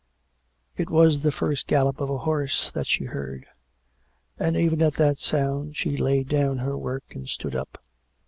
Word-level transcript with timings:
It 0.77 0.89
was 0.89 1.21
first 1.31 1.67
the 1.67 1.69
gallop 1.69 2.01
of 2.01 2.09
a 2.09 2.17
horse 2.17 2.71
that 2.71 2.87
she 2.87 3.03
heard; 3.03 3.45
and 4.39 4.57
even 4.57 4.81
at 4.81 4.95
that 4.95 5.19
sound 5.19 5.77
she 5.77 5.95
laid 5.95 6.27
down 6.27 6.57
her 6.57 6.75
work 6.75 7.03
and 7.11 7.29
stood 7.29 7.55
up. 7.55 7.77